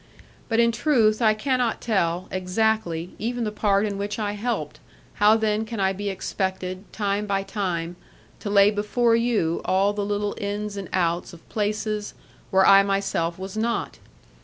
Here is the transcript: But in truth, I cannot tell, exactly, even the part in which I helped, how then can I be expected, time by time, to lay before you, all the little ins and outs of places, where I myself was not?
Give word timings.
But 0.49 0.59
in 0.59 0.71
truth, 0.71 1.21
I 1.21 1.35
cannot 1.35 1.79
tell, 1.79 2.27
exactly, 2.31 3.11
even 3.19 3.43
the 3.43 3.51
part 3.51 3.85
in 3.85 3.99
which 3.99 4.17
I 4.17 4.31
helped, 4.31 4.79
how 5.21 5.37
then 5.37 5.63
can 5.63 5.79
I 5.79 5.93
be 5.93 6.09
expected, 6.09 6.91
time 6.91 7.27
by 7.27 7.43
time, 7.43 7.97
to 8.39 8.49
lay 8.49 8.71
before 8.71 9.15
you, 9.15 9.61
all 9.63 9.93
the 9.93 10.03
little 10.03 10.33
ins 10.39 10.75
and 10.75 10.89
outs 10.91 11.33
of 11.33 11.47
places, 11.49 12.15
where 12.49 12.65
I 12.65 12.81
myself 12.81 13.37
was 13.37 13.55
not? 13.55 13.99